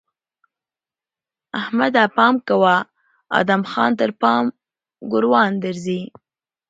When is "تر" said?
3.99-4.09